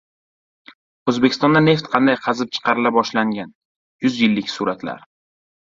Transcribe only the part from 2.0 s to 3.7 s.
qazib chiqarila boshlangan?